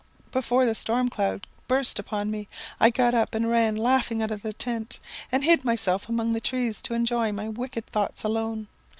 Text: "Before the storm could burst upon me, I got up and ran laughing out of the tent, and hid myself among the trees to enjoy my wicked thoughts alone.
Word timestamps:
"Before 0.31 0.65
the 0.65 0.73
storm 0.73 1.09
could 1.09 1.45
burst 1.67 1.99
upon 1.99 2.31
me, 2.31 2.47
I 2.79 2.89
got 2.89 3.13
up 3.13 3.35
and 3.35 3.47
ran 3.47 3.75
laughing 3.75 4.23
out 4.23 4.31
of 4.31 4.41
the 4.41 4.51
tent, 4.51 4.99
and 5.31 5.43
hid 5.43 5.63
myself 5.63 6.09
among 6.09 6.33
the 6.33 6.41
trees 6.41 6.81
to 6.81 6.95
enjoy 6.95 7.31
my 7.31 7.47
wicked 7.47 7.85
thoughts 7.85 8.23
alone. 8.23 8.67